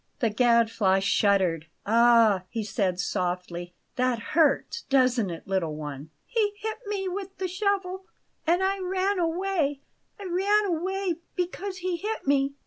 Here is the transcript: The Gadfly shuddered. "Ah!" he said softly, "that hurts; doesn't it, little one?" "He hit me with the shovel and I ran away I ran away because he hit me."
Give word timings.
The 0.17 0.31
Gadfly 0.31 0.97
shuddered. 1.01 1.67
"Ah!" 1.85 2.41
he 2.49 2.63
said 2.63 2.99
softly, 2.99 3.75
"that 3.97 4.17
hurts; 4.33 4.81
doesn't 4.89 5.29
it, 5.29 5.47
little 5.47 5.75
one?" 5.75 6.09
"He 6.25 6.53
hit 6.57 6.79
me 6.87 7.07
with 7.07 7.37
the 7.37 7.47
shovel 7.47 8.05
and 8.47 8.63
I 8.63 8.79
ran 8.79 9.19
away 9.19 9.81
I 10.19 10.25
ran 10.25 10.65
away 10.65 11.17
because 11.35 11.77
he 11.85 11.97
hit 11.97 12.25
me." 12.25 12.55